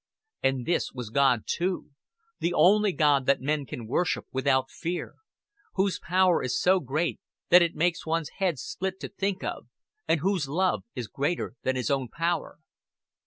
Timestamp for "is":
6.41-6.59, 10.95-11.07